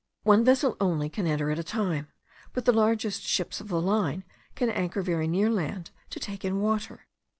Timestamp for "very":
5.03-5.27